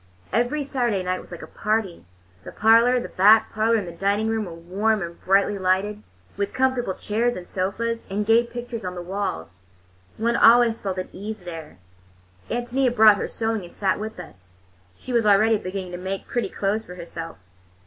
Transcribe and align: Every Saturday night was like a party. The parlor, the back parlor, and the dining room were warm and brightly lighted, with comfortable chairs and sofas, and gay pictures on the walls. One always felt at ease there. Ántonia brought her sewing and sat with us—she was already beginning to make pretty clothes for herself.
Every 0.33 0.63
Saturday 0.63 1.03
night 1.03 1.21
was 1.21 1.31
like 1.31 1.43
a 1.43 1.45
party. 1.45 2.05
The 2.43 2.51
parlor, 2.51 2.99
the 2.99 3.07
back 3.07 3.53
parlor, 3.53 3.75
and 3.75 3.87
the 3.87 3.91
dining 3.91 4.29
room 4.29 4.45
were 4.45 4.55
warm 4.55 5.03
and 5.03 5.21
brightly 5.23 5.59
lighted, 5.59 6.01
with 6.37 6.55
comfortable 6.55 6.95
chairs 6.95 7.35
and 7.35 7.47
sofas, 7.47 8.03
and 8.09 8.25
gay 8.25 8.43
pictures 8.43 8.83
on 8.83 8.95
the 8.95 9.03
walls. 9.03 9.61
One 10.17 10.35
always 10.35 10.81
felt 10.81 10.97
at 10.97 11.09
ease 11.11 11.41
there. 11.41 11.77
Ántonia 12.49 12.95
brought 12.95 13.17
her 13.17 13.27
sewing 13.27 13.63
and 13.63 13.71
sat 13.71 13.99
with 13.99 14.19
us—she 14.19 15.13
was 15.13 15.27
already 15.27 15.59
beginning 15.59 15.91
to 15.91 15.99
make 15.99 16.25
pretty 16.25 16.49
clothes 16.49 16.83
for 16.83 16.95
herself. 16.95 17.37